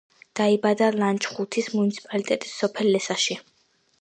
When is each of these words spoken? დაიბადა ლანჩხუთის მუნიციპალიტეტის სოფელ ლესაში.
დაიბადა 0.37 0.87
ლანჩხუთის 1.01 1.69
მუნიციპალიტეტის 1.75 2.57
სოფელ 2.63 2.91
ლესაში. 2.97 3.39